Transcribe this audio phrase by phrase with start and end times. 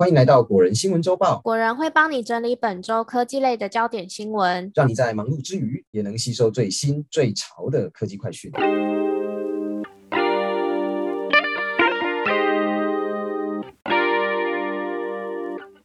[0.00, 1.40] 欢迎来到果仁新闻周报。
[1.40, 8.48] 果仁会帮你整理本周科技类的焦点新闻，让你在忙碌之余也能吸收最新最潮的科技快讯。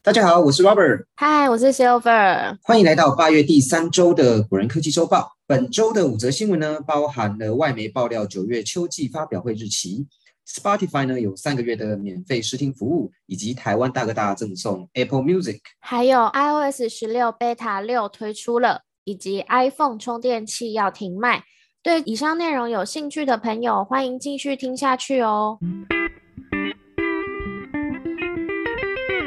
[0.03, 1.05] 大家好，我是 Robert。
[1.15, 2.55] 嗨，我是 Silver。
[2.61, 5.31] 欢迎来到八月第三周的果仁科技周报。
[5.47, 10.05] 本周的五则新闻呢，包含了外媒爆料九月秋季发表会日期
[10.47, 21.43] ，Spotify 呢有三个月的免费试听服务，以及台湾大哥大赠送 Apple Music，还有 iOS 十六 Beta 六推出了，以及 iPhone 充电器要停卖。
[21.81, 25.59] 对以上内容有兴趣的朋友，欢迎继续听下去哦。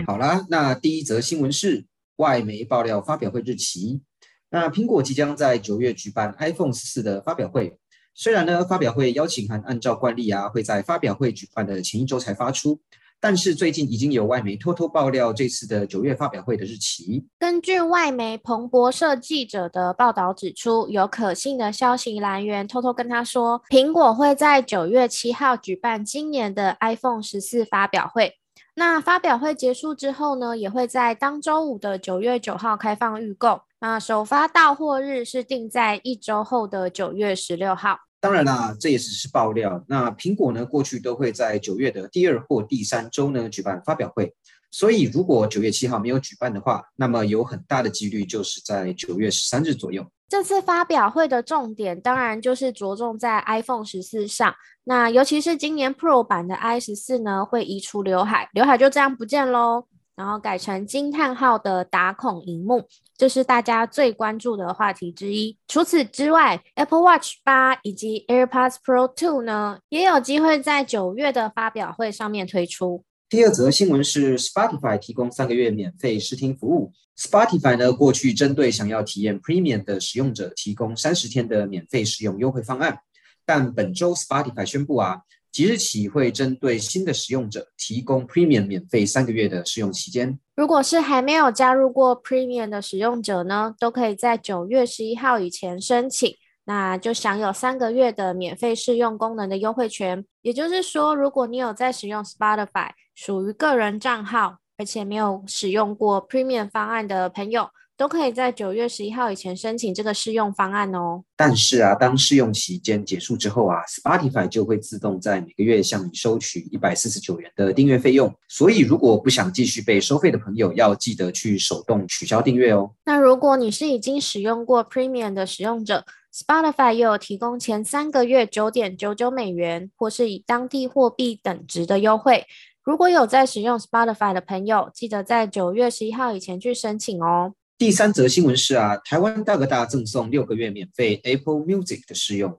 [0.06, 1.84] 好啦，那第一则新闻是
[2.16, 4.00] 外媒爆料发表会日期。
[4.48, 7.78] 那苹果即将在九月举办 iPhone 十四的发表会。
[8.18, 12.80] 虽然呢，发表会邀请函按照惯例啊，会在发表会举办的前一周才发出，
[13.20, 17.26] 但是最近已经有外媒偷偷爆料这次的九月发表会的日期。
[17.38, 28.32] 根据外媒彭博社记者的报道指出，有可信的消息来源偷偷跟他说，苹果会在九月七号举办今年的 iPhone 十四发表会。
[28.78, 33.60] 那发表会结束之后呢，也会在当周五的九月九号开放预购。
[33.80, 37.98] 那首发到货日是定在一周后的九月十六号。
[38.20, 39.84] 当然啦，这也只是爆料。
[39.88, 44.34] 那苹果呢，过去都会在九月的第二或第三周呢举办发表会。
[44.70, 50.04] 所以如果九月七号没有举办的话，那么有很大的几率就是在九月十三日左右。
[50.28, 54.52] 这次发表会的重点当然就是着重在 iPhone 十四上，
[54.84, 65.56] 那尤其是今年 Pro 版的 i 十四呢，会移除刘海，刘海就这样不见喽，然后改成惊叹号的打孔荧幕，这是大家最关注的话题之一。
[65.68, 73.04] 除此之外，Apple Watch 八以及 AirPods Pro Two 呢，也有机会在九月的发表会上面推出。
[73.28, 76.92] 第二则新闻是 Spotify 提供三个月免费试听服务。
[77.18, 83.00] Spotify 呢，过去针对想要体验 Premium 的使用者提供三十天的免费使用优惠方案，
[83.44, 85.22] 但本周 Spotify 宣布啊，
[85.56, 90.38] 即日起会针对新的使用者提供 Premium 免费三个月的试用期间。
[90.54, 96.30] 如果是还没有加入过 Premium 的使用者呢，都可以在九月十一号以前申请。
[96.66, 100.22] 那就享有三个月的免费试用功能的优惠权。
[100.42, 111.24] 也就是说，如果你有在使用 Spotify 属于个人账号，而且没有使用过 Premium 方案的朋友，都可以在九月十一号以前申请这个试用方案哦。
[111.34, 118.32] 但是啊，当试用期间结束之后啊，Spotify 就会自动在每个月向你收取一百四十九元的订阅费用。
[118.48, 122.90] 所以，如果不想继续被收费的朋友，要记得去手动取消订阅哦。
[123.04, 126.04] 那如果你是已经使用过 Premium 的使用者
[126.34, 132.44] ，Spotify 又有提供前三个月九点九九美元，或是以当地货币等值的优惠。
[132.84, 137.54] 如果有在使用 Spotify 的朋友，记得在九月十一号以前去申请哦。
[137.78, 142.58] 第三则新闻是啊，台湾大哥大赠送六个月免费 Apple Music 的试用。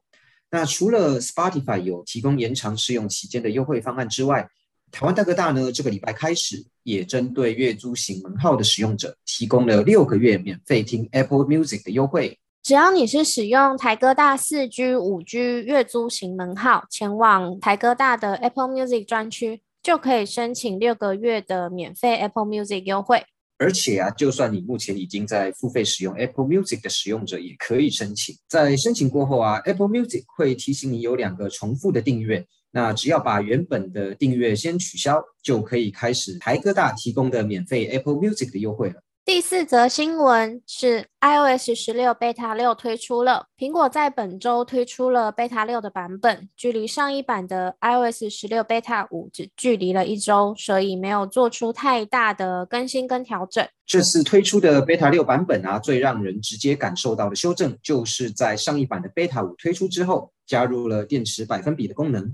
[0.52, 4.48] 那除了 Spotify 有提供延长试用期间的优惠方案之外，
[4.92, 12.38] 台湾大哥大呢这个礼拜开始也针对月租型门号的使用者，提供了六个月免费听 Apple Music 的优惠。
[12.62, 23.26] 只要你是使用台哥大四 G、五 G 月租型门号前往台哥大的 Apple Music 专区，就可以申请六个月的免费 Apple Music 优惠。
[23.60, 28.36] 而且啊，就算你目前已经在付费使用 Apple Music 的使用者，也可以申请。
[28.48, 39.02] 在申请过后啊，Apple Music 会提醒你有两个重复的订阅，那只要把原本的订阅先取消，就可以开始台哥大提供的免费 Apple Music 的优惠了。
[39.28, 53.68] 第四则新闻是 iOS 十六 Beta 六推出了，苹果在本周推出了 Beta 六的版本，距离上一版的 iOS 十六 Beta 五只距离了一周，所以没有做出太大的更新跟调整。
[53.86, 62.34] 这次推出的 Beta 六版本啊，最让人直接感受到的修正，就是在上一版的 Beta 五推出之后，加入了电池百分比的功能。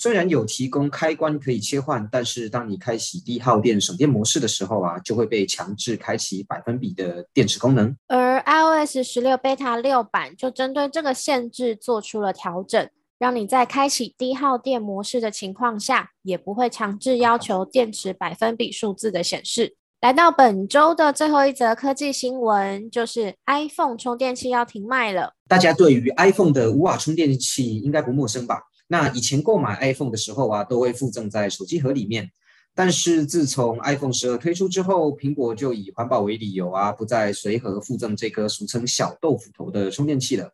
[0.00, 7.92] 虽然有提供开关可以切换，但是当你开启低耗电省电模式的时候啊，就会被强制开启百分比的电池功能。
[8.06, 12.88] 而 iOS 十六 Beta 六版就针对这个限制做出了调整，
[13.18, 19.74] 让你在开启低耗电模式的情况下，也不会强制要求电池百分比数字的显示。
[20.00, 25.32] 来到本周的最后一则科技新闻，就是 iPhone 充电器要停卖了。
[25.48, 28.62] 大家对于 iPhone 的无瓦充电器应该不陌生吧？
[28.88, 32.30] 那以前购买 iPhone 的时候啊，都会附赠在手机盒里面。
[32.74, 40.52] 但是自从 iPhone 十二推出之后，苹果就以环保为理由啊，不再随盒附赠这个俗称“小豆腐头”的充电器了。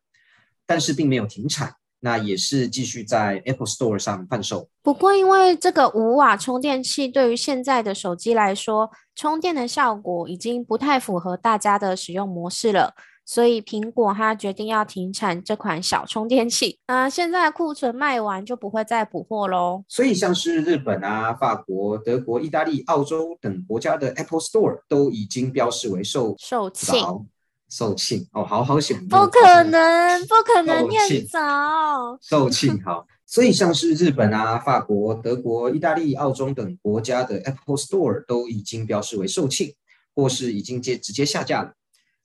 [0.66, 1.74] 但是并没有停产。
[2.00, 4.68] 那也是继续在 Apple Store 上贩售。
[4.82, 12.94] 不过，因为这个五瓦充电器对于现在的手机来说，充电的效果已经不太符合大家的使用模式了。
[13.26, 19.82] 所以苹果它决定要停产这款小充电器，那现在库存卖完就不会再补货喽。
[19.88, 27.24] 所以像是日本啊、法国、德国、意大利、澳洲等国家的 Apple Store 都已经标示为售售罄，
[27.70, 33.06] 售罄哦，好好写，不可能，不可能念早，售罄好。
[33.26, 39.74] 所以像是日本啊、法国、德国、意大利、澳洲等国家的 Apple Store 都已经标示为售罄，
[40.14, 41.72] 或是已经接直接下架了。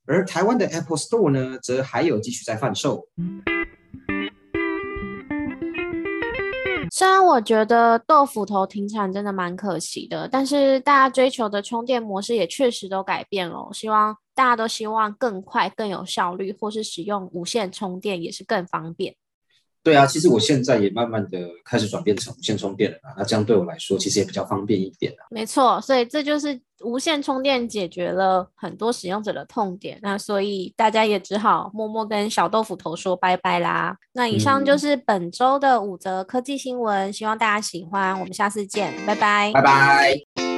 [0.10, 3.08] 而台湾的 Apple Store 呢，则还有继续在贩售。
[6.92, 13.70] 虽然我觉得豆腐头停产真的蛮可惜的，但是大家追求的充电模式也确实都改变了。
[13.72, 19.16] 希望大家都希望更快、更有效率，或是使用无线充电也是更方便。
[19.84, 25.26] 对啊，其实我现在也慢慢的开始转变成无线充电了那这样对我来说其实也比较方便一点啊。
[25.32, 33.96] 没错，所以这就是无线充电解决了很多使用者的痛点，那所以大家也只好默默跟小豆腐头说拜拜啦。
[34.14, 40.49] 那以上就是本周的五则科技新闻，希望大家喜欢，我们下次见，拜拜，拜拜。